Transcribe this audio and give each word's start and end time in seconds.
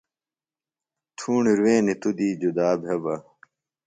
تھوݨی 1.17 1.51
روینی 1.59 1.93
توۡ 2.01 2.13
دی 2.17 2.27
جدا 2.41 2.69
بھےۡ 2.81 2.99
بہ۔ 3.03 3.15